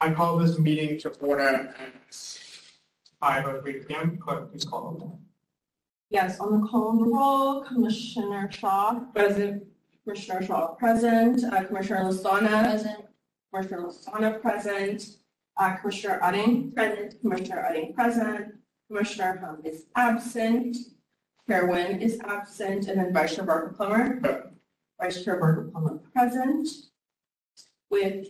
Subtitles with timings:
[0.00, 1.74] I call this meeting to order at
[3.20, 4.16] five oh three P M.
[4.18, 5.20] Clerk, please call the roll.
[6.10, 9.00] Yes, on the call on the roll, Commissioner Shaw.
[9.14, 9.64] Present.
[10.04, 12.64] Commissioner Shaw present, Uh, Commissioner Lastana.
[12.70, 13.04] Present.
[13.52, 15.16] Commissioner Lastana present,
[15.56, 16.74] Uh, Commissioner Utting.
[16.74, 17.20] Present.
[17.20, 18.54] Commissioner Utting present,
[18.88, 20.76] Commissioner Hum is absent,
[21.46, 24.50] Chair Nguyen is absent, and then Vice Chair Barker Plummer.
[25.00, 26.66] Vice Chair Barker Plummer present.
[27.90, 28.28] With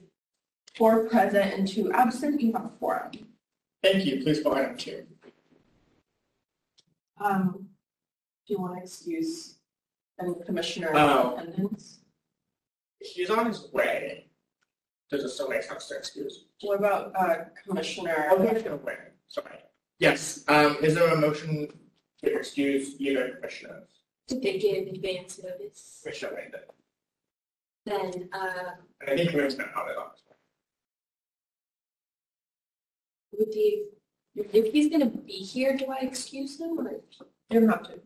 [0.81, 3.11] four present and two absent, you have four.
[3.83, 4.23] Thank you.
[4.23, 5.05] Please go ahead, Chair.
[7.21, 7.66] Um,
[8.47, 9.59] do you want to excuse
[10.19, 11.37] any commissioner Oh.
[11.37, 12.01] attendance?
[12.98, 14.30] He's on his way.
[15.11, 16.47] Does it still make sense to excuse?
[16.62, 18.29] What about, uh, Commissioner?
[18.30, 18.97] Oh, he's gonna wait.
[19.29, 19.59] Sorry.
[19.99, 21.69] Yes, um, is there a motion
[22.24, 23.88] to excuse either commissioners?
[24.29, 26.01] Did they give advance notice?
[26.02, 26.65] Commissioner Nguyen,
[27.85, 28.71] Then, uh,
[29.02, 30.10] and I think Commissioner Howard on.
[33.41, 33.87] Would the,
[34.35, 36.93] if he's gonna be here, do I excuse him or?
[37.49, 37.99] You don't to.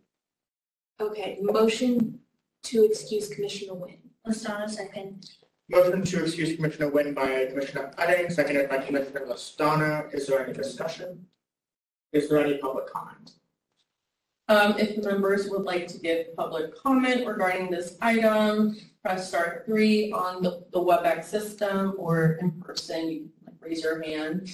[1.01, 2.21] Okay, motion
[2.63, 3.99] to excuse Commissioner Nguyen.
[4.25, 5.29] Lastana second.
[5.69, 10.15] Motion to excuse Commissioner Nguyen by Commissioner Utting, seconded by Commissioner Lastana.
[10.15, 11.27] Is there any discussion?
[12.13, 13.33] Is there any public comment?
[14.47, 19.65] Um, if the members would like to give public comment regarding this item, press star
[19.67, 24.49] three on the, the WebEx system or in person, you can like raise your hand.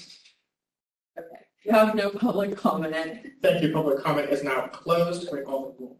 [1.20, 2.94] Okay, you have no public comment.
[3.42, 3.72] Thank you.
[3.72, 5.28] Public comment is now closed.
[5.28, 5.96] Can we call the roll?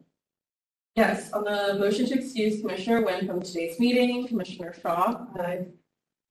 [0.96, 5.24] Yes, on the motion to excuse Commissioner Nguyen from today's meeting, Commissioner Shaw.
[5.36, 5.66] Aye.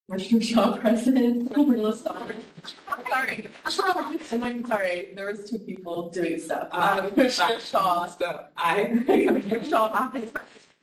[0.09, 2.35] Commissioner Shaw present, Commissioner Lestari.
[3.07, 3.47] Sorry.
[4.43, 6.67] I'm sorry, there was two people doing stuff.
[6.71, 8.07] Um, Commissioner Shaw.
[8.57, 9.03] Aye.
[9.05, 10.27] Commissioner Shaw, aye.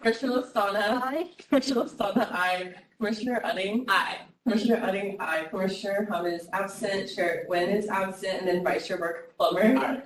[0.00, 1.02] Commissioner Lastana.
[1.02, 1.30] Aye.
[1.48, 2.74] Commissioner Lastana, aye.
[2.98, 3.84] Commissioner Utting.
[3.88, 4.18] Aye.
[4.46, 5.48] Commissioner Utting, aye.
[5.50, 9.76] Commissioner Hum is absent, Chair Nguyen is absent, and then Vice Chair Barker Plummer.
[9.76, 10.02] Aye.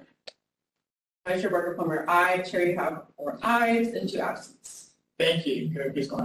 [1.28, 2.38] Vice Chair Barker Plummer, aye.
[2.38, 4.92] Chair, you have four ayes and two absents.
[5.18, 5.68] Thank you.
[5.68, 6.20] Can we please call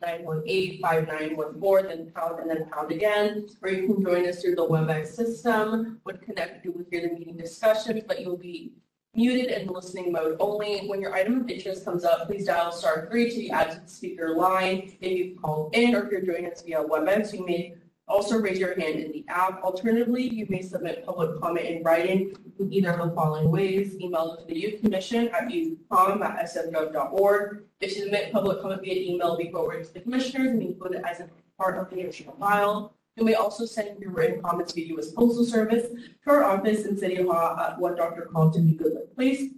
[0.00, 3.46] 2489-918-5914, then pound and then pound again.
[3.60, 6.00] Or you can join us through the WebEx system.
[6.04, 8.72] When connected, you will hear the meeting discussions, but you'll be
[9.14, 10.86] muted and listening mode only.
[10.86, 13.80] When your item of interest comes up, please dial star three to be added to
[13.82, 14.96] the speaker line.
[15.02, 17.74] If you called in or if you're joining us via WebEx, you may
[18.10, 19.62] also raise your hand in the app.
[19.62, 23.98] Alternatively, you may submit public comment in writing in either of the following ways.
[24.00, 27.64] Email to the Youth Commission at youthcom@sfgov.org.
[27.80, 31.04] If you submit public comment via email, be forwarded to the commissioners and include it
[31.06, 32.92] as a part of the original file.
[33.16, 35.12] You may also send your written comments via U.S.
[35.12, 35.86] Postal Service
[36.24, 38.28] to our office in City Hall at One Dr.
[38.32, 38.76] Carlton B.
[38.76, 39.52] Goodlett Place,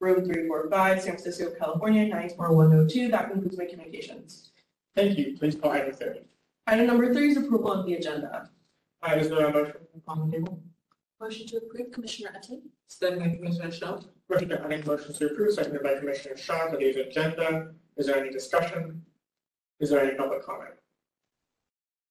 [0.00, 3.08] room 345, San Francisco, California, 94102.
[3.08, 4.50] That concludes my communications.
[4.94, 5.36] Thank you.
[5.38, 6.20] Please call item three.
[6.68, 8.50] Item number three is approval of the agenda.
[9.02, 9.76] Uh, is there a motion
[10.08, 10.60] on the table?
[11.20, 12.62] Motion to approve Commissioner Utting.
[12.88, 14.00] Second by Commissioner Shaw.
[14.28, 17.68] Commissioner Utting motions to approve, seconded by Commissioner Shaw, today's agenda.
[17.96, 19.02] Is there any discussion?
[19.78, 20.74] Is there any public comment?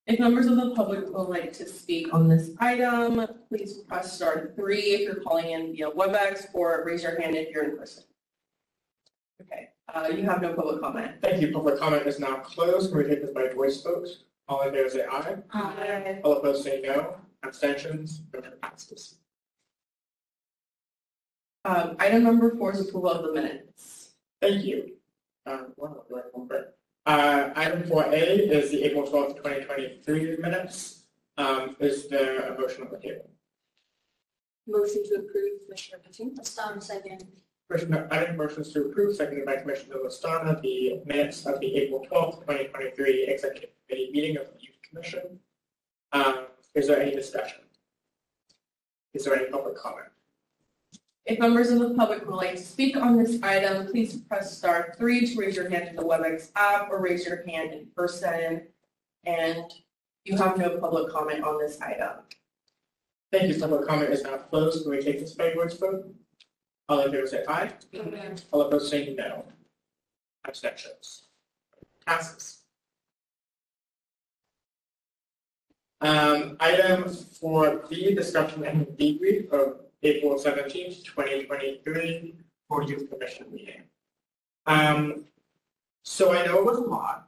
[0.07, 4.51] If members of the public would like to speak on this item, please press star
[4.55, 8.03] three if you're calling in via WebEx or raise your hand if you're in person.
[9.41, 11.13] Okay, uh, you have no public comment.
[11.21, 11.51] Thank you.
[11.51, 12.91] Public comment is now closed.
[12.91, 14.07] Can we take this by voice vote?
[14.47, 15.35] All in favor say aye.
[15.51, 16.21] Aye.
[16.23, 17.17] All opposed say no.
[17.43, 18.21] Abstentions?
[18.33, 19.17] Motion passes.
[21.63, 24.13] Um, item number four is approval of the minutes.
[24.41, 24.93] Thank you.
[25.47, 26.75] Um, wow, do I remember?
[27.07, 31.05] Uh, item four A is the April twelfth, twenty twenty-three minutes.
[31.37, 33.29] Um, is there a motion on the table?
[34.67, 36.35] Motion to approve Commissioner Utting.
[36.35, 37.23] Lastana second.
[37.69, 42.43] Commissioner Utting motions to approve, seconded by Commissioner Lastana, the minutes of the April twelfth,
[42.45, 45.39] twenty twenty-three executive committee meeting of the Youth Commission.
[46.11, 47.59] Um, is there any discussion?
[49.13, 50.07] Is there any public comment?
[51.25, 54.93] If members of the public would like to speak on this item, please press star
[54.97, 58.67] three to raise your hand in the WebEx app or raise your hand in person.
[59.25, 59.63] And
[60.23, 62.19] you have no public comment on this item.
[63.31, 63.59] Thank you.
[63.59, 64.83] Public comment is now closed.
[64.83, 66.13] Can we take this by voice vote?
[66.87, 67.71] All in favor say aye.
[68.51, 69.45] All opposed say no.
[70.47, 71.23] Abstentions.
[72.05, 72.64] Passes.
[76.05, 82.35] Um, item four B, discussion and debrief of April seventeenth, twenty twenty-three
[82.67, 83.81] for youth commission meeting.
[84.67, 85.25] Um,
[86.03, 87.27] so I know it was a lot.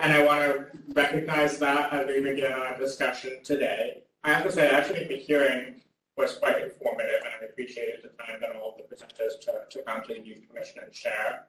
[0.00, 4.02] And I want to recognize that as we begin our discussion today.
[4.22, 5.80] I have to say, actually the hearing
[6.18, 10.02] was quite informative and I appreciated the time that all the presenters took to come
[10.02, 11.46] to the youth commission and share.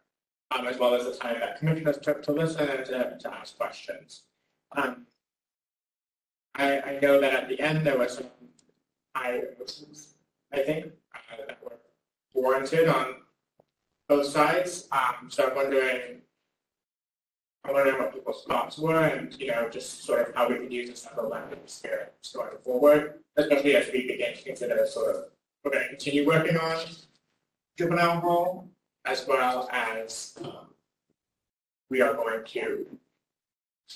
[0.51, 3.57] Um, as well as the time that commissioners took to listen and to, to ask
[3.57, 4.23] questions.
[4.77, 5.05] Um,
[6.57, 8.25] I, I know that at the end there was some
[9.13, 10.15] items,
[10.51, 11.77] I think, uh, that were
[12.33, 13.15] warranted on
[14.09, 14.87] both sides.
[14.91, 16.21] Um, so I'm wondering,
[17.63, 20.73] I'm wondering what people's thoughts were and, you know, just sort of how we could
[20.73, 25.23] use this as a here going forward, especially as we begin to consider sort of,
[25.63, 26.85] we're going to continue working on
[27.77, 28.69] juvenile hall
[29.05, 30.67] as well as um,
[31.89, 32.85] we are going to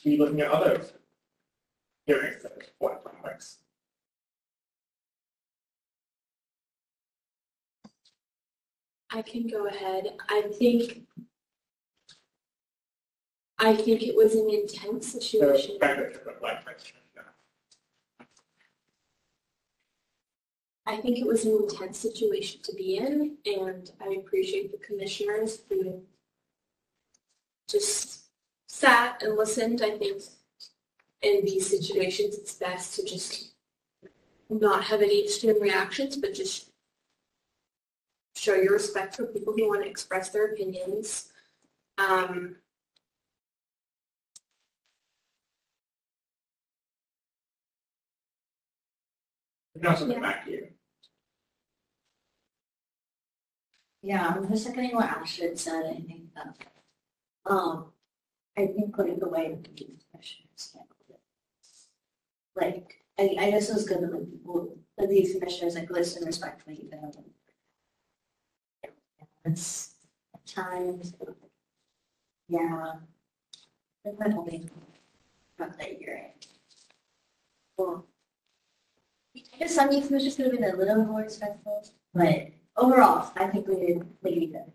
[0.03, 0.81] be looking at other
[9.13, 10.17] I can go ahead.
[10.29, 11.01] I think,
[13.59, 15.77] I think it was an intense situation.
[20.85, 25.61] I think it was an intense situation to be in, and I appreciate the commissioners
[25.69, 26.01] who
[27.69, 28.25] just
[28.67, 29.81] sat and listened.
[29.81, 30.23] I think
[31.21, 33.53] in these situations, it's best to just
[34.49, 36.71] not have any extreme reactions, but just
[38.35, 41.31] show your respect for people who want to express their opinions.
[41.97, 42.55] Um,
[49.81, 50.67] Now something back to you.
[54.03, 56.55] Yeah, I'm just seconding what Ashton said, I think that,
[57.45, 57.85] um,
[58.57, 60.90] I think like the way the youth commissioners handled it.
[62.55, 66.25] Like, I, I guess it was good that like people, that these commissioners like listen
[66.25, 67.11] respectfully to them.
[69.45, 69.95] It's
[70.45, 71.13] times,
[72.47, 72.93] yeah.
[74.03, 74.69] That's my only,
[75.59, 76.47] not that you're right.
[77.77, 78.05] Well,
[79.35, 83.47] I guess some youth commissioners could have been a little more respectful, but overall, I
[83.47, 84.71] think we did pretty good.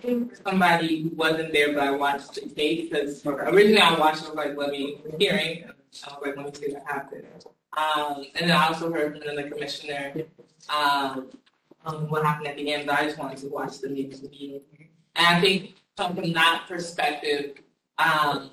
[0.00, 4.28] Think somebody who wasn't there, but I watched the tape because originally I watched, I
[4.28, 5.64] was like, let me hearing.
[5.64, 7.26] I was like, let me see what happened.
[7.76, 10.14] Um, and then I also heard from the commissioner,
[10.68, 11.28] um,
[11.84, 14.62] um, what happened at the end, but I just wanted to watch the meeting.
[15.16, 17.58] And I think from from that perspective,
[17.98, 18.50] um,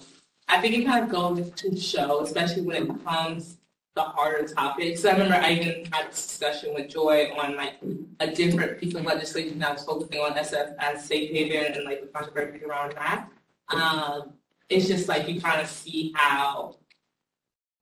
[0.48, 3.57] I think it kind of goes to show, especially when it comes
[3.98, 5.02] the harder topics.
[5.02, 7.74] So I remember I even had a discussion with Joy on like
[8.20, 12.02] a different piece of legislation that was focusing on SF as safe haven and like
[12.02, 13.28] the controversy around that.
[13.70, 14.34] Um,
[14.70, 16.78] it's just like you kind of see how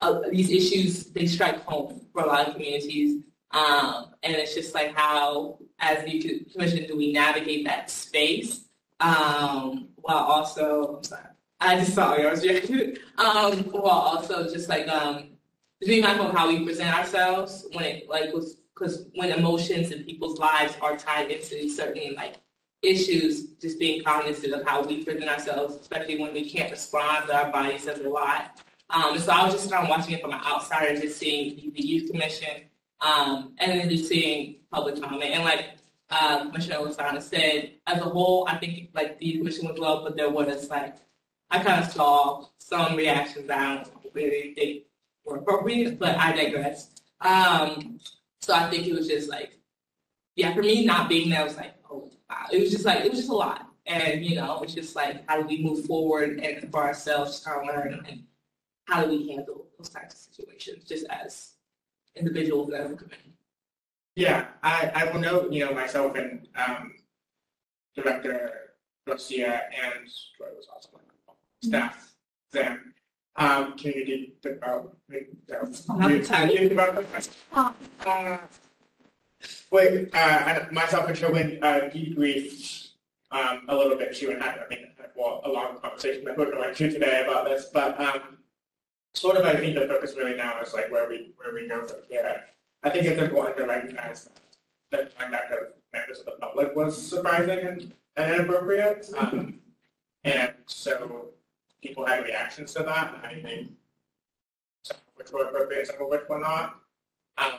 [0.01, 4.73] uh, these issues they strike home for a lot of communities, um, and it's just
[4.73, 8.65] like how, as the commission, do we navigate that space
[8.99, 11.25] um, while also, I'm sorry,
[11.59, 12.43] I just saw yours,
[13.17, 15.34] um, while also just like um,
[15.81, 20.05] being mindful of how we present ourselves when it like was because when emotions and
[20.05, 22.35] people's lives are tied into certain like
[22.81, 27.51] issues, just being cognizant of how we present ourselves, especially when we can't respond, our
[27.51, 28.61] body says a lot.
[28.89, 31.81] Um, so I was just kind of watching it from an outsider, just seeing the,
[31.81, 32.63] youth commission,
[33.01, 35.31] um, and then just seeing public comment.
[35.31, 35.69] And like
[36.11, 40.15] uh, Commissioner Lasana said, as a whole, I think like the commission was well, but
[40.15, 40.95] there was like
[41.49, 44.83] I kind of saw some reactions that I don't really think
[45.27, 46.91] appropriate, but I digress.
[47.21, 47.99] Um,
[48.41, 49.57] so I think it was just like,
[50.35, 52.45] yeah, for me not being there was like, oh, wow.
[52.51, 53.69] It was just like, it was just a lot.
[53.87, 57.49] And, you know, it's just like, how do we move forward and for ourselves to
[57.65, 58.23] learn and
[58.85, 61.53] how do we handle those types of situations just as
[62.15, 63.33] individuals that as a community?
[64.15, 66.93] Yeah, I, I will note, you know, myself and um,
[67.95, 68.71] Director
[69.07, 70.89] Garcia and Joy was also
[71.63, 72.13] staff
[72.51, 72.93] then.
[73.37, 74.93] Um, community development.
[75.89, 76.25] I'm tired.
[76.25, 77.29] Community development.
[77.53, 78.37] Uh,
[79.71, 82.89] Wait, uh, myself and Chair Nguyen uh, debriefed
[83.31, 84.15] um, a little bit.
[84.15, 87.45] She and I, I mean, well, a long conversation that we're going to today about
[87.45, 88.37] this, but um,
[89.13, 91.85] sort of, I think the focus really now is like where we where we go
[91.85, 92.43] from here.
[92.83, 94.29] I think it's important to recognize
[94.91, 95.59] that the conduct of
[95.93, 99.59] members of the public was surprising and, and inappropriate, um,
[100.23, 101.29] and so
[101.81, 103.15] people had reactions to that.
[103.23, 103.71] I think
[104.83, 106.79] some of which were appropriate, some of which were not.
[107.37, 107.53] Um,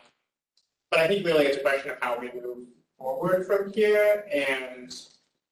[0.91, 2.67] but I think really it's a question of how we move
[2.99, 4.95] forward from here and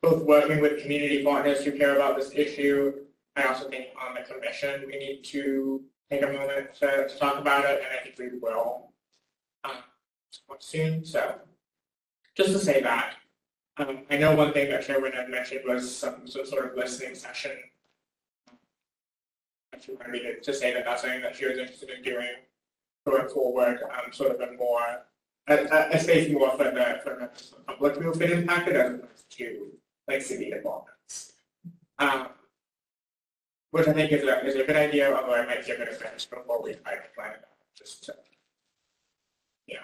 [0.03, 3.05] both working with community partners who care about this issue
[3.37, 7.39] I also think on the commission, we need to take a moment to, to talk
[7.39, 8.93] about it, and I think we will
[9.65, 9.77] um,
[10.61, 11.05] soon.
[11.05, 11.37] So
[12.37, 13.15] just to say that,
[13.77, 17.17] um, I know one thing that Chairman had mentioned was some, some sort of listening
[17.17, 17.53] session.
[19.87, 22.29] You wanted to, say that that's something that she was interested in doing
[23.07, 25.03] going forward, um, sort of a more,
[25.49, 27.31] a, a, a space more for the, for the
[27.67, 29.67] public movement impacted as opposed to
[30.09, 31.33] like city involvements.
[31.99, 32.29] Um,
[33.71, 36.01] which I think is a, is a good idea, although I might give it a
[36.01, 38.15] chance before we try to plan it out, just to,
[39.67, 39.81] you know,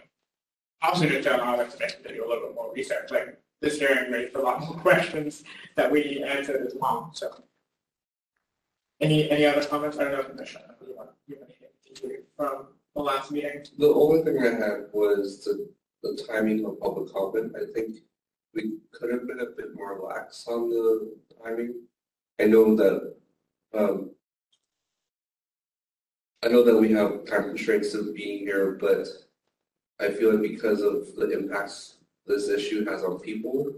[0.83, 4.37] also to allow us to do a little bit more research, like this hearing raised
[4.37, 5.43] a lot more questions
[5.77, 7.43] that we answered as well, so.
[9.01, 9.99] Any, any other comments?
[9.99, 11.11] I don't know, if you you want
[11.95, 13.65] to hear from the last meeting?
[13.79, 15.69] The only thing I had was the,
[16.03, 17.55] the timing of public comment.
[17.57, 17.97] I think
[18.55, 21.75] we could have been a bit more lax on the timing.
[22.41, 23.15] I know that,
[23.75, 24.11] um,
[26.43, 29.07] I know that we have time constraints of being here, but
[29.99, 33.73] I feel like because of the impacts this issue has on people,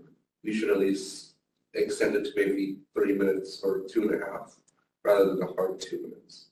[0.44, 1.34] we should at least
[1.74, 4.56] extend it to maybe thirty minutes or two and a half,
[5.04, 6.47] rather than a hard two minutes.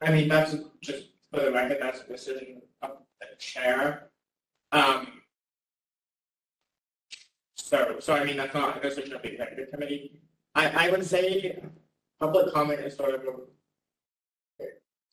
[0.00, 4.10] I mean, that's just for the record, that's a decision of the chair.
[4.72, 5.20] Um.
[7.56, 10.20] So, so I mean, that's not a decision of the executive committee.
[10.54, 11.62] I, I would say
[12.18, 14.64] public comment is sort of a,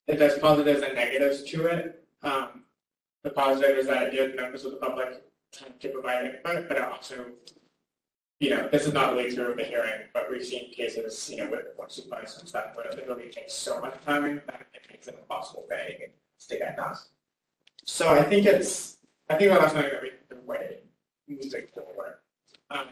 [0.07, 2.03] it there's positives and negatives to it.
[2.23, 2.63] Um,
[3.23, 6.77] the positive is that it gives members of the public time to provide input, but
[6.77, 7.25] it also,
[8.39, 11.49] you know, this is not true of the hearing, but we've seen cases, you know,
[11.49, 15.07] with board supervisors and stuff where it really takes so much time that it makes
[15.07, 16.09] it impossible thing
[16.47, 16.95] to get done.
[17.85, 18.97] So I think it's,
[19.29, 20.79] I think that's something that we can way
[21.27, 22.17] moving forward.
[22.69, 22.87] Um,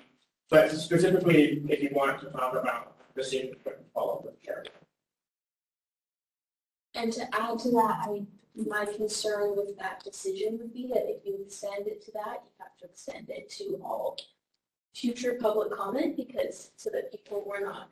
[0.49, 3.53] but specifically, if you want to talk about the
[3.93, 4.65] follow up with Karen.
[6.95, 8.21] And to add to that, I,
[8.55, 12.51] my concern with that decision would be that if you extend it to that, you
[12.59, 14.17] have to extend it to all
[14.95, 17.89] future public comment because, so that people were not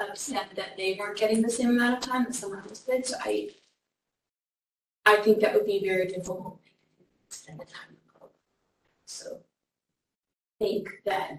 [0.00, 3.06] upset that they weren't getting the same amount of time that someone else did.
[3.06, 3.50] So I,
[5.06, 6.58] I think that would be very difficult
[7.30, 7.96] to spend the time.
[9.06, 9.38] So
[10.58, 11.38] think that,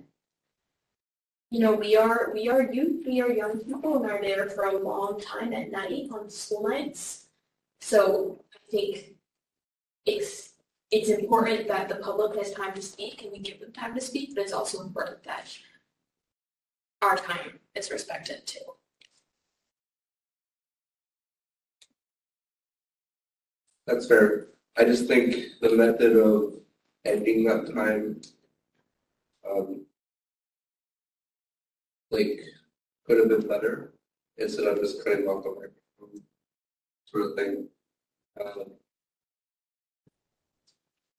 [1.52, 4.66] you know, we are, we are youth, we are young people and are there for
[4.66, 7.26] a long time at night on school nights.
[7.82, 9.16] So I think
[10.06, 10.45] it's,
[10.96, 14.00] it's important that the public has time to speak and we give them time to
[14.00, 15.46] speak, but it's also important that
[17.02, 18.62] our time is respected too.
[23.86, 24.48] That's fair.
[24.78, 26.54] I just think the method of
[27.04, 28.22] ending that time,
[29.50, 29.86] um,
[32.10, 32.40] like,
[33.06, 33.94] could have been better
[34.38, 36.24] instead of just cutting off the microphone
[37.06, 37.68] sort of thing.
[38.40, 38.72] Um,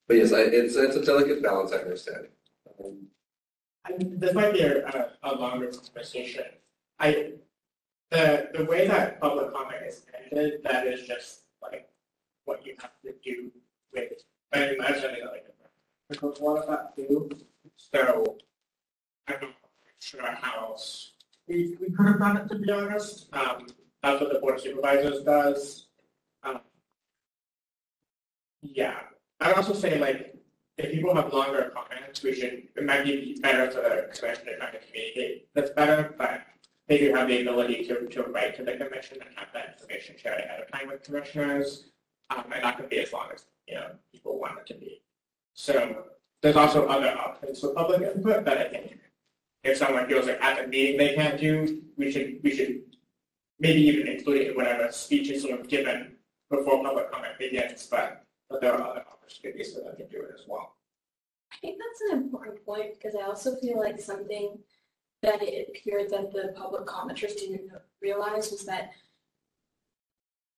[0.06, 2.28] But yes, I, it's, it's a delicate balance, I understand.
[3.84, 6.44] I, this might be a, a, a longer conversation.
[6.98, 7.32] I,
[8.10, 11.88] the, the way that public comment is ended, that is just like
[12.44, 13.50] what you have to do
[13.92, 14.12] with,
[14.52, 15.46] I imagine it like,
[16.08, 17.28] because lot of that too.
[17.76, 18.36] So,
[19.28, 19.50] I'm not
[19.98, 21.12] sure how else
[21.48, 23.28] we, we could have done it, to be honest.
[23.32, 23.66] Um,
[24.02, 25.86] that's what the board of supervisors does.
[26.44, 26.60] Um,
[28.62, 29.00] Yeah,
[29.40, 30.34] I'd also say like,
[30.78, 34.58] if people have longer comments, we should, it might be better for the commission to
[34.58, 36.42] kind of communicate that's better, but
[36.88, 40.16] they do have the ability to, to write to the commission and have that information
[40.18, 41.86] shared ahead of time with commissioners.
[42.30, 45.02] Um, and that could be as long as, you know, people want it to be.
[45.54, 46.04] So
[46.42, 48.98] there's also other options for public input that I think
[49.64, 52.82] if someone feels like at the meeting they can't do, we should, we should
[53.58, 56.16] maybe even include it in whatever speech is sort of given
[56.50, 60.30] before public comment begins, but, but there are other opportunities for them to do it
[60.34, 60.74] as well.
[61.52, 64.58] I think that's an important point because I also feel like something
[65.22, 67.70] that it appeared that the public commenters didn't
[68.02, 68.90] realize was that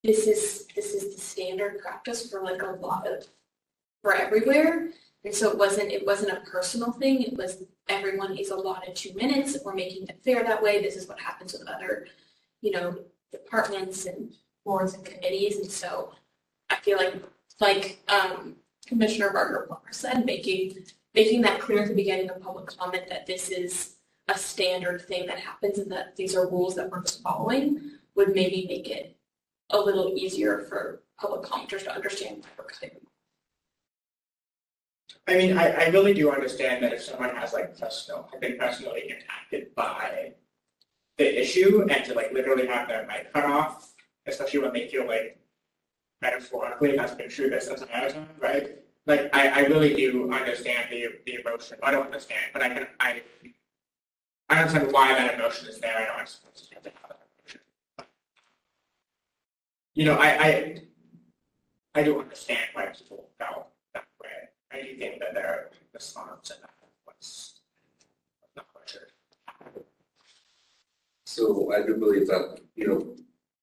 [0.03, 3.27] this is, this is the standard practice for like a lot of,
[4.01, 4.91] for everywhere.
[5.25, 7.21] And so it wasn't, it wasn't a personal thing.
[7.23, 9.57] It was everyone is allotted two minutes.
[9.63, 10.81] We're making it fair that way.
[10.81, 12.07] This is what happens with other,
[12.61, 12.99] you know,
[13.31, 14.33] departments and
[14.65, 15.57] boards and committees.
[15.57, 16.13] And so
[16.69, 17.15] I feel like,
[17.59, 18.55] like, um,
[18.87, 23.27] Commissioner Barker Plummer said, making, making that clear at the beginning of public comment that
[23.27, 23.95] this is
[24.27, 28.35] a standard thing that happens and that these are rules that we're just following would
[28.35, 29.15] maybe make it
[29.71, 32.97] a little easier for public commenters to understand what we're cutting.
[35.27, 38.57] I mean, I, I really do understand that if someone has like personal, have been
[38.57, 40.33] personally impacted by
[41.17, 43.93] the issue and to like literally have their mic cut off,
[44.25, 45.38] especially when they feel like
[46.21, 48.77] metaphorically that's been true this entire time, right?
[49.05, 51.77] Like I, I really do understand the the emotion.
[51.81, 53.21] I don't understand, but I can I
[54.49, 55.95] I understand why that emotion is there.
[55.97, 57.61] I don't understand how that emotion.
[59.95, 60.81] You know, I I
[61.95, 64.29] I do understand why people felt that way.
[64.71, 66.69] I do think that their response to that
[67.07, 67.61] was
[68.55, 69.07] not sure.
[71.25, 73.15] So I do believe that, you know,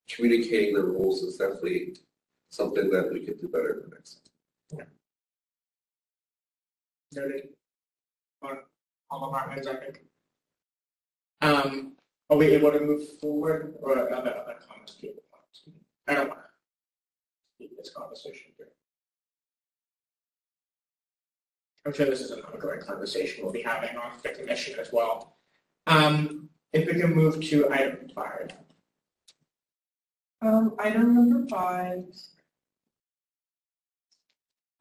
[0.09, 1.97] communicating the rules is definitely
[2.57, 4.21] something that we could do better the next.
[4.71, 4.87] time.
[7.13, 7.49] noted
[8.43, 8.59] on
[9.11, 10.01] all of our ends, I think.
[11.43, 11.93] Um,
[12.31, 15.73] are we able to move forward or are there other comments people want to?
[16.09, 16.47] I don't want to
[17.59, 18.69] keep this conversation here.
[21.87, 25.37] I'm sure this is an ongoing conversation we'll be having on the commission as well.
[25.87, 28.51] Um, if we can move to item five.
[30.43, 32.05] Um, item number five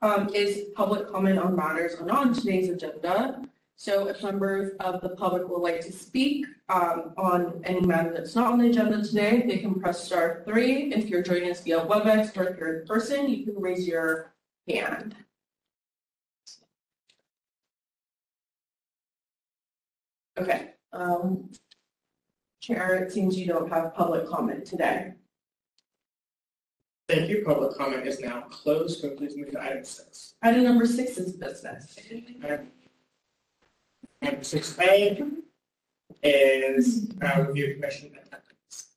[0.02, 3.42] um, is public comment on matters not on today's agenda.
[3.78, 8.34] So if members of the public would like to speak um, on any matter that's
[8.34, 10.94] not on the agenda today, they can press star three.
[10.94, 14.34] If you're joining us via WebEx or if you're in person, you can raise your
[14.68, 15.16] hand.
[20.38, 20.72] Okay.
[20.94, 21.50] Um,
[22.62, 25.14] Chair, it seems you don't have public comment today.
[27.08, 27.44] Thank you.
[27.46, 29.02] Public comment is now closed.
[29.02, 30.34] So please move to item six.
[30.42, 31.98] Item number six is business.
[34.22, 35.24] Item six A
[36.24, 38.88] is uh, review commission attendance.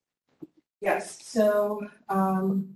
[0.81, 2.69] Yes, so, um,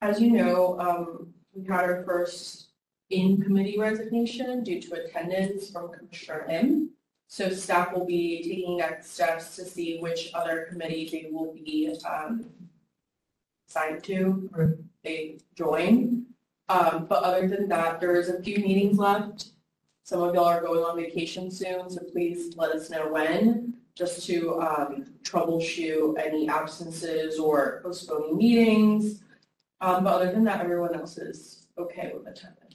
[0.00, 2.70] as you know, um, we had our first
[3.10, 6.90] in-committee resignation due to attendance from Commissioner M.
[7.28, 11.94] So staff will be taking next steps to see which other committee they will be,
[12.08, 12.46] um,
[13.70, 16.26] assigned to or they join.
[16.68, 19.46] Um, but other than that, there is a few meetings left.
[20.04, 24.26] Some of y'all are going on vacation soon, so please let us know when just
[24.26, 29.22] to um, troubleshoot any absences or postponing meetings.
[29.80, 32.74] Um, But other than that, everyone else is okay with attending.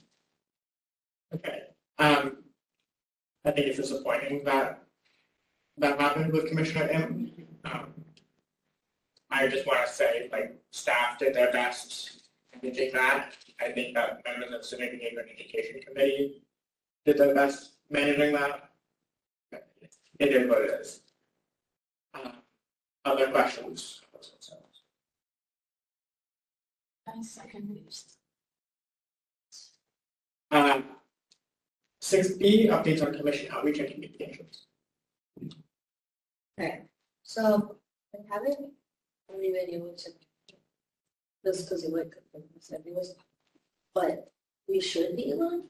[1.34, 1.62] Okay.
[1.98, 2.38] Um,
[3.44, 4.82] I think it's disappointing that
[5.78, 7.30] that happened with Commissioner M.
[7.64, 7.92] Um,
[9.30, 12.22] I just want to say, like, staff did their best
[12.62, 13.32] managing that.
[13.60, 16.42] I think that members of the City Behavior and Education Committee
[17.04, 18.70] did their best managing that.
[20.18, 21.00] It is what it is.
[22.14, 22.32] Um,
[23.04, 24.00] Other questions?
[27.08, 28.16] I second this.
[30.50, 30.84] Um,
[32.00, 34.66] Six B, updates on commission outreach and communications.
[36.58, 36.82] Okay,
[37.22, 37.76] so
[38.14, 38.75] I haven't
[39.40, 40.10] been able to.
[41.44, 42.14] This because you like,
[42.58, 43.14] said it was,
[43.94, 44.32] but
[44.68, 45.62] we should be on.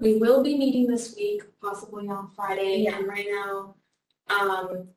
[0.00, 3.76] We will be meeting this week, possibly on Friday, and right now,
[4.28, 4.88] um,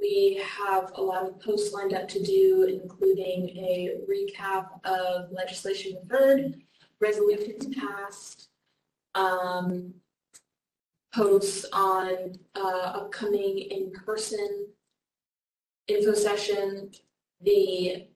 [0.00, 5.98] we have a lot of posts lined up to do, including a recap of legislation
[6.02, 6.54] referred,
[7.00, 8.48] resolutions passed,
[9.14, 9.94] um,
[11.14, 14.66] posts on, uh, upcoming in-person
[15.94, 16.90] info session,
[17.40, 18.06] the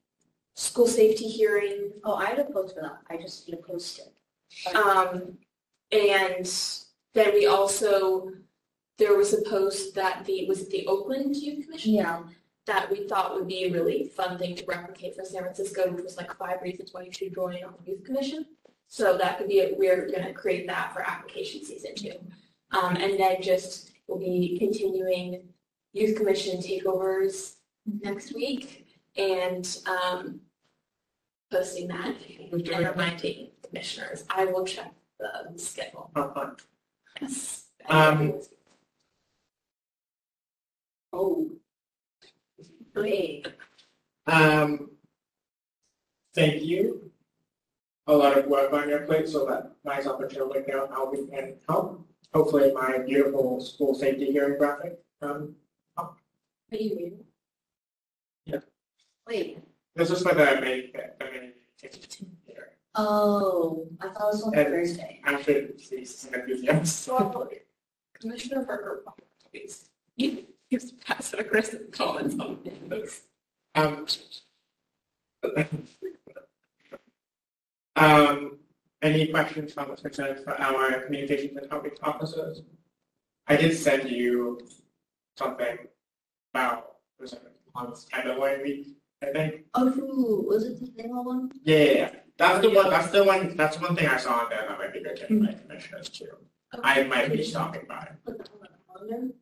[0.55, 4.77] school safety hearing, Oh, I had a post for that, I just to post it.
[4.77, 5.39] um,
[5.93, 6.47] and
[7.15, 8.31] then we also,
[8.99, 11.95] there was a post that the, was it the Oakland Youth Commission?
[11.95, 12.23] Yeah,
[12.67, 16.05] That we thought would be a really fun thing to replicate for San Francisco, which
[16.05, 18.47] was like five reasons why you should join on the youth commission.
[18.89, 22.15] So that could be, a we're gonna create that for application season two.
[22.71, 25.43] Um, and then just, we'll be continuing
[25.93, 27.55] youth commission takeovers
[27.87, 30.41] next week and, um,
[31.51, 32.15] posting that
[32.53, 34.25] and reminding commissioners.
[34.31, 36.11] I will check the schedule.
[36.17, 36.51] Uh,
[37.21, 37.67] Yes.
[37.89, 38.41] Um,
[41.13, 41.49] oh,
[42.93, 43.47] Great.
[44.27, 44.91] Um,
[46.35, 47.11] thank you.
[48.07, 51.27] A lot of work on your plate, so that nice opportunity to know how we
[51.27, 52.07] can help.
[52.33, 55.55] Hopefully my beautiful school safety hearing graphic, um,
[55.97, 56.11] Are
[56.73, 57.25] you reading?
[59.27, 59.59] Wait,
[59.97, 61.53] this is for the main, the main.
[62.47, 62.73] here.
[62.95, 65.21] oh, I thought it was on And- Thursday.
[65.25, 66.97] After these enthusiasts.
[66.97, 67.49] So,
[68.21, 69.03] Commissioner Berger,
[69.51, 72.59] please, you, you pass aggressive comments on
[72.89, 73.21] those.
[73.75, 74.07] Um,
[77.97, 78.59] um,
[79.03, 82.63] any questions, comments, concerns for our communications and outreach officers?
[83.47, 84.59] I did send you
[85.37, 85.77] something
[86.55, 87.43] about, was it
[87.75, 89.65] on Tenderloin Week, think?
[89.75, 91.51] Oh, who, was it the Nemo one?
[91.65, 92.11] Yeah, yeah, yeah.
[92.37, 94.93] That's the one, that's the one, that's one thing I saw on there that might
[94.93, 96.27] be good to invite commissioners to.
[96.83, 98.09] I might be stopping by.
[98.25, 98.51] Put that
[99.01, 99.33] on.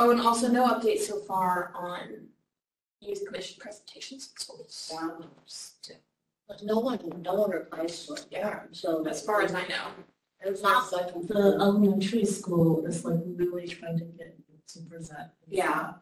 [0.00, 2.28] Oh, and also no updates so far on
[3.00, 4.92] youth commission presentations schools.
[6.46, 8.26] But no one, no one replies to it.
[8.30, 8.60] Yeah.
[8.70, 9.88] So As far as I know.
[10.40, 11.12] It's not like.
[11.26, 14.36] The elementary school is like really trying to get
[14.68, 15.30] to present.
[15.48, 15.94] Yeah.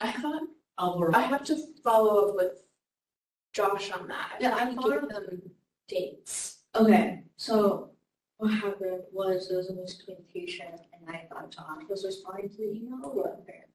[0.00, 0.42] I thought,
[0.78, 2.62] Our, I have to follow up with
[3.52, 4.36] Josh on that.
[4.40, 5.50] Yeah, I thought- give them
[5.88, 6.58] dates.
[6.74, 7.90] Okay, so
[8.36, 12.64] what happened was there was a miscommunication and I thought Josh was responding to the
[12.76, 13.72] email, but apparently.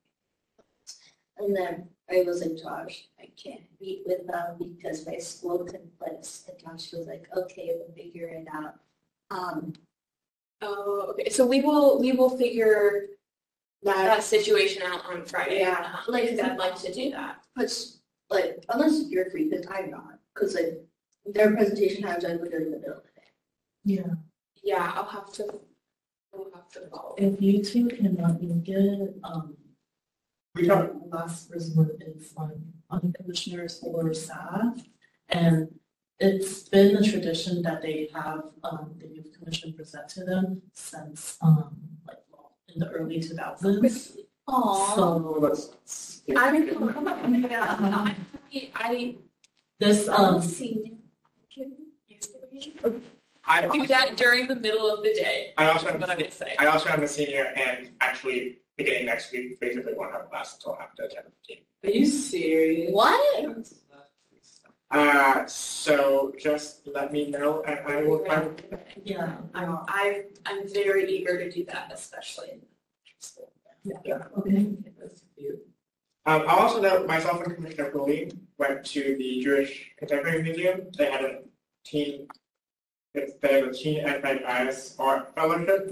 [1.37, 6.47] And then I was like, Josh, I can't meet with them because my school conflicts.
[6.47, 8.75] And Josh was like, okay, we'll figure it out.
[9.31, 9.73] Um,
[10.63, 13.07] Oh, okay, so we will, we will figure
[13.83, 15.59] that, that situation out on Friday.
[15.59, 17.43] Yeah, like, I'd like to do that.
[17.55, 20.81] puts, like, unless you're free, because I'm not, because like,
[21.25, 23.27] their presentation times are literally in the middle of the day.
[23.83, 24.13] yeah,
[24.63, 25.43] Yeah, I'll have to,
[26.33, 27.15] I'll have to follow.
[27.17, 29.55] if you two cannot make it, um,
[30.55, 32.57] We talked, last resort is like
[32.89, 34.77] on commissioners or staff.
[35.29, 35.69] And
[36.19, 41.37] it's been a tradition that they have, um, the youth commission present to them since,
[41.41, 41.90] um, like, well,
[42.73, 44.17] in the early two thousands.
[44.49, 44.95] Aww.
[44.95, 46.21] So let's.
[46.35, 48.07] I don't know,
[48.51, 49.15] yeah, I,
[49.79, 50.97] this, I um, see.
[53.45, 56.31] I, Do that during the middle of the day, I also have, what I'm gonna
[56.31, 56.55] say.
[56.59, 60.77] I also have a senior and actually beginning next week, basically won't have class until
[60.79, 61.63] after ten fifteen.
[61.83, 62.93] Are you serious?
[62.93, 63.65] What?
[64.91, 68.41] Uh, so just let me know and I will try.
[68.43, 72.59] to- yeah, I'm, I, I'm very eager to do that, especially.
[74.03, 74.19] Yeah.
[74.37, 74.75] Okay.
[76.25, 80.81] Um, I'll also note myself and Commissioner Cooley went to the Jewish Contemporary Museum.
[80.97, 81.39] They had a
[81.83, 82.27] teen,
[83.15, 85.89] it's the Teen Anti-Bias Art Fellowship.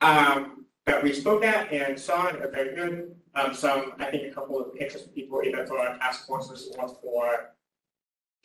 [0.00, 3.14] Um, that we spoke at and saw and are very good.
[3.34, 6.88] Um, some, I think a couple of interesting people either for our task forces or
[6.88, 7.50] for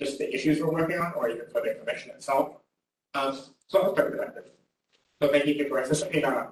[0.02, 2.56] just the issues we're working on or even for the commission itself.
[3.14, 3.38] Um,
[3.68, 4.46] so it was very productive.
[5.22, 6.52] So thank you for assisting that.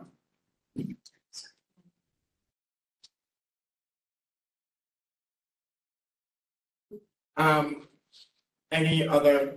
[7.37, 7.87] Um,
[8.71, 9.55] any other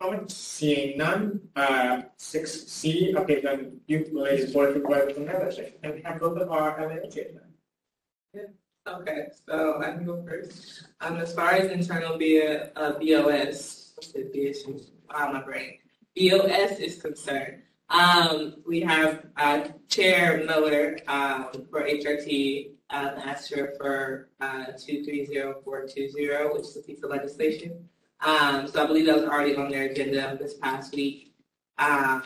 [0.00, 0.34] comments?
[0.34, 6.18] Seeing none, uh, six C, okay, then related board supervisors and others, and we have
[6.18, 7.18] both of our LAOT.
[8.86, 10.88] Okay, so I can go first.
[11.00, 15.78] Um, as far as internal via, uh, BOS, BS, wow, my brain.
[16.14, 17.62] BOS is concerned.
[17.88, 25.02] Um, we have, uh, Chair Miller, um, for HRT, um, asked her for, uh, two
[25.02, 27.88] three zero four two zero, which is a piece of legislation.
[28.20, 31.32] Um, so I believe that was already on their agenda this past week.
[31.78, 32.22] Um,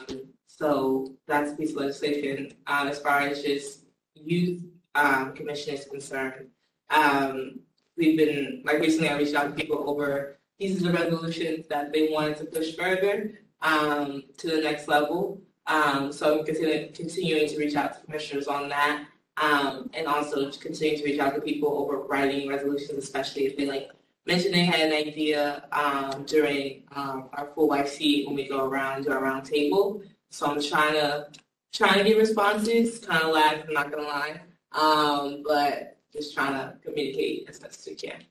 [0.48, 4.60] so that's a piece of legislation, um, as far as just youth
[4.94, 6.48] um, commission is concerned.
[6.90, 7.60] Um,
[7.96, 12.08] we've been, like recently I reached out to people over pieces of resolutions that they
[12.08, 15.40] wanted to push further um, to the next level.
[15.66, 19.06] Um, so I'm continuing, continuing to reach out to commissioners on that.
[19.40, 23.56] Um, and also to continue to reach out to people over writing resolutions, especially if
[23.56, 23.90] they like
[24.26, 29.12] mentioned they had an idea um, during our full YC when we go around do
[29.12, 30.02] our round table.
[30.30, 31.28] So I'm trying to
[31.72, 34.40] trying to get responses, kind of lag, I'm not gonna lie.
[34.72, 38.22] Um, but just trying to communicate as best as we can.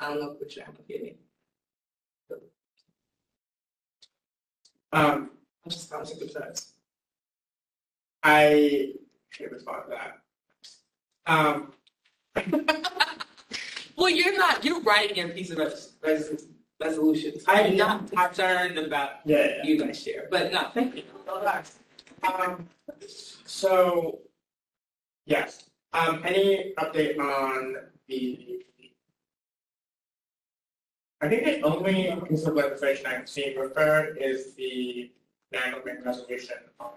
[0.00, 1.14] I don't know if you're getting.
[4.92, 5.30] Um,
[5.64, 6.72] I'm just bouncing the sides.
[8.22, 8.94] I
[9.30, 10.22] should respond to that.
[11.26, 11.72] Um,
[13.98, 16.46] Well, you're not, you're writing your piece of res- res-
[16.80, 17.42] resolutions.
[17.48, 19.64] I'm not concerned about yeah, yeah.
[19.64, 21.02] you guys share, but no, thank you.
[22.22, 22.68] Um,
[23.44, 24.20] so,
[25.26, 27.76] yes, um, any update on
[28.08, 28.64] the?
[31.20, 35.10] I think the only piece of legislation I've seen referred is the
[35.50, 36.90] National resolution on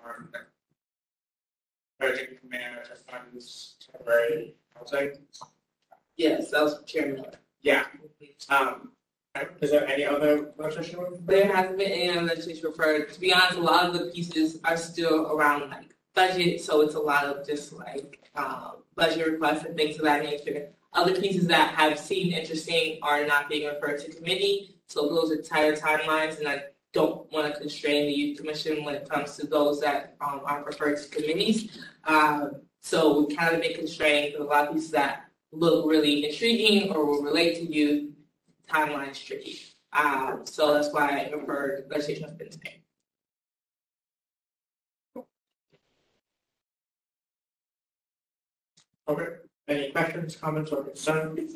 [2.01, 5.13] urging command to funds temporary housing.
[6.17, 7.31] Yes, that was Chair Miller.
[7.61, 7.85] Yeah,
[8.49, 8.91] um,
[9.61, 10.99] is there any other legislation?
[11.25, 13.13] There hasn't been any other legislation referred.
[13.13, 16.95] To be honest, a lot of the pieces are still around like budget, so it's
[16.95, 20.69] a lot of just like um, budget requests and things of that nature.
[20.93, 25.41] Other pieces that have seemed interesting are not being referred to committee, so those are
[25.41, 29.47] tighter timelines, and I don't want to constrain the youth commission when it comes to
[29.47, 31.79] those that um, aren't referred to committees.
[32.03, 36.25] Um, So we kind of been constrained with a lot of pieces that look really
[36.25, 38.11] intriguing or will relate to youth.
[38.67, 39.59] Timelines tricky.
[39.93, 42.80] Um, so that's why I prefer legislation has been today.
[49.11, 49.27] Okay,
[49.67, 51.53] any questions, comments, or concerns?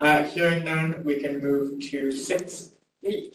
[0.00, 2.70] Uh, hearing none, we can move to six
[3.02, 3.32] E.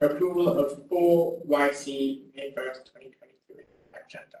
[0.00, 4.38] Approval of full YC May first, twenty twenty-three agenda.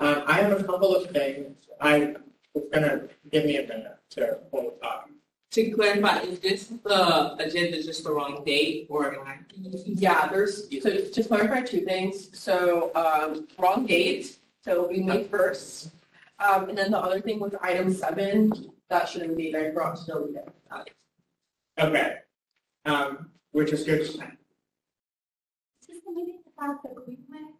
[0.00, 2.16] Um, I have a couple of things, I
[2.54, 5.10] was gonna, give me a minute to hold up.
[5.50, 9.36] To clarify, is this the agenda just the wrong date or am I?
[9.84, 15.90] Yeah, there's, so to clarify two things, so, um, wrong date, so we May first.
[16.38, 18.52] Um, and then the other thing with item seven,
[18.88, 20.88] that shouldn't be there, brought to know that.
[21.78, 22.16] Okay.
[22.86, 24.00] Um, which is good.
[24.00, 24.16] Is
[25.88, 27.52] this the meeting about the Greenway?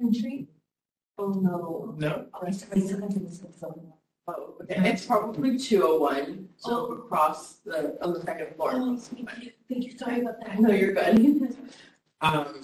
[0.00, 0.48] Country?
[1.18, 1.94] Oh, no.
[1.96, 2.26] No?
[4.28, 8.70] Oh, okay, it's probably two oh one, so across the, on the second floor.
[8.74, 10.60] Oh, thank you, thank you, sorry about that.
[10.60, 11.56] No, you're good.
[12.22, 12.62] Um,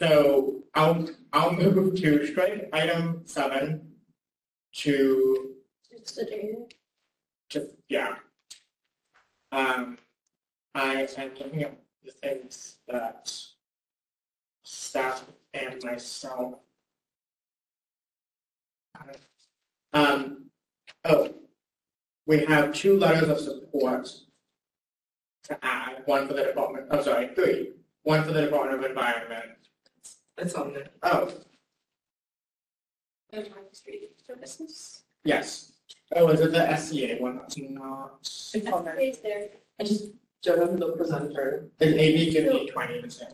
[0.00, 3.92] so I'll, I'll move to strike item seven
[4.76, 5.54] to,
[5.90, 6.74] It's the date.
[7.50, 8.16] to, yeah.
[9.52, 9.98] Um,
[10.74, 13.32] I am looking at the things that
[14.64, 16.54] staff and myself.
[19.92, 20.44] Um,
[21.04, 21.34] oh,
[22.26, 24.08] we have two letters of support
[25.44, 27.72] to add, one for the Department, oh, sorry, three.
[28.04, 29.59] One for the Department of Environment.
[30.40, 30.88] That's on there.
[31.02, 31.30] Oh,
[33.32, 35.02] And Market Street Services.
[35.24, 35.72] yes.
[36.16, 37.36] Oh, is it the SCA one?
[37.36, 38.18] That's not.
[38.54, 38.98] It's on there.
[38.98, 39.48] It's there.
[39.78, 40.06] I just
[40.42, 41.68] don't know who the presenter.
[41.78, 43.28] Is AB fifty twenty the same?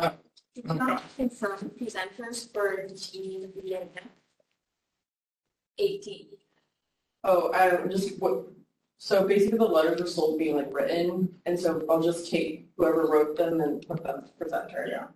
[0.00, 0.10] Oh,
[0.56, 0.78] Did Okay.
[0.78, 3.86] not confirm presenters for the team via
[5.78, 6.26] eighteen.
[7.22, 8.48] Oh, I just, what,
[8.98, 13.06] so basically the letters are still being like written, and so I'll just take whoever
[13.06, 14.86] wrote them and put them presenter.
[14.90, 15.06] Yeah.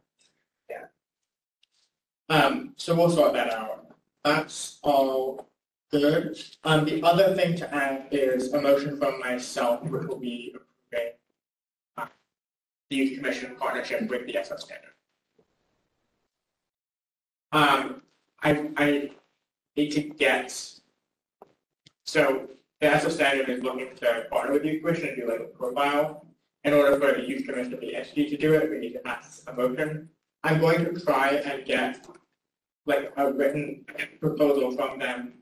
[0.71, 2.35] Yeah.
[2.35, 3.87] Um, so we'll sort that out.
[4.25, 5.49] That's all
[5.91, 6.39] good.
[6.65, 11.13] Um, the other thing to add is a motion from myself, which will be approving
[11.97, 12.07] uh,
[12.91, 14.93] the youth commission partnership with the SF standard.
[17.51, 18.03] Um,
[18.43, 19.11] I, I
[19.77, 20.51] need to get,
[22.05, 22.49] so
[22.81, 26.28] the SF standard is looking to partner with youth commission and do like a profile.
[26.65, 29.43] In order for the youth commission, the entity to do it, we need to pass
[29.47, 30.09] a motion.
[30.43, 32.07] I'm going to try and get
[32.87, 33.85] like a written
[34.21, 35.35] proposal from them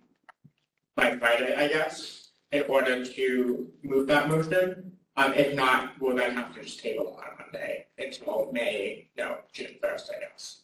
[0.94, 4.92] by Friday, I guess, in order to move that motion.
[5.16, 9.76] Um, if not, we'll then have to just table on Monday until May, no, June
[9.80, 10.62] first, I guess.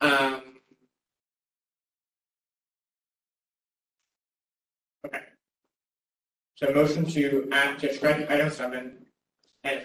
[0.00, 0.42] Um.
[5.06, 5.20] Okay.
[6.56, 9.03] So motion to add, to strike item seven
[9.64, 9.82] and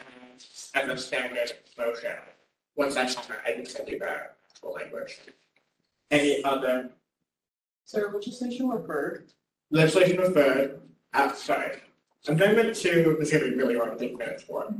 [0.75, 2.11] as a standard motion.
[2.75, 5.19] Once that's done, I can send you the actual language.
[6.11, 6.89] Any other
[7.85, 9.25] So legislation referred.
[9.71, 10.81] legislation referred,
[11.13, 11.77] uh, sorry,
[12.27, 14.73] amendment to, this is gonna be really hard to take minutes for.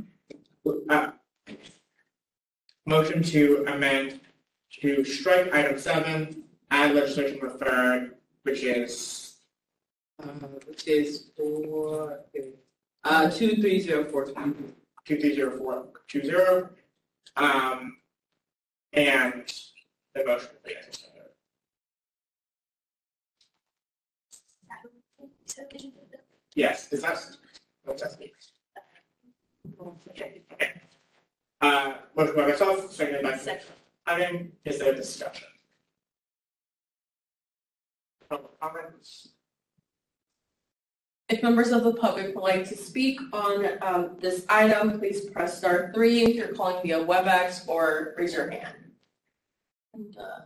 [0.88, 1.12] Uh,
[2.86, 4.20] Motion to amend
[4.80, 9.26] to strike item seven, add legislation referred, which is,
[10.18, 10.26] Uh,
[10.66, 12.24] which is four,
[13.04, 14.74] uh, two, three, zero, four, two.
[15.04, 16.70] Two three zero four two zero.
[17.36, 17.96] Um,
[18.92, 19.52] and
[20.14, 21.26] the motion will be as a standard.
[26.54, 27.18] Yes, is that,
[27.84, 28.30] what's that mean?
[30.10, 30.42] Okay.
[31.60, 33.66] Uh, motion by myself, seconded by Second.
[34.06, 35.46] Ivan, is there discussion?
[38.28, 39.28] Public comments?
[41.30, 45.58] If members of the public would like to speak on um, this item, please press
[45.58, 48.74] star three if you're calling via WebEx or raise your hand.
[49.94, 50.40] And uh,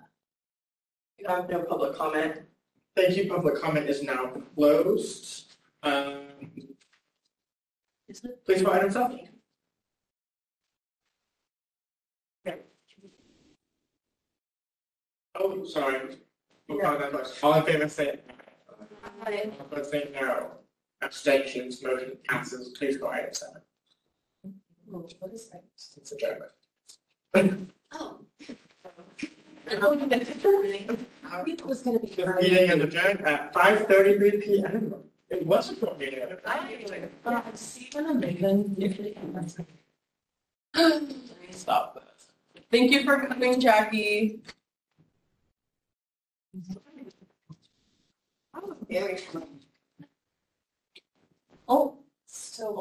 [1.18, 2.42] you have no public comment.
[2.94, 5.54] Thank you, public comment is now closed.
[5.82, 6.26] Um,
[8.44, 9.20] please go item seven.
[15.36, 16.16] Oh, sorry.
[16.68, 17.38] We'll question.
[17.42, 18.20] All in favor, say
[19.24, 19.50] aye.
[19.58, 20.50] Opposed, say no.
[21.04, 22.68] Abstentions, motion passes.
[22.78, 23.60] Please go item seven.
[24.86, 25.62] What is that?
[25.74, 26.50] It's adjournment.
[27.92, 28.18] Oh.
[29.66, 29.80] It
[31.66, 32.08] was gonna be.
[32.08, 34.94] The meeting is adjourned at five thirty-three P M.
[35.30, 36.20] It was a short meeting.
[37.54, 39.48] Stephen and Megan, if they can.
[41.50, 42.18] Stop that.
[42.70, 44.40] Thank you for coming, Jackie.
[48.88, 49.63] Very fun.
[51.68, 52.74] Oh, still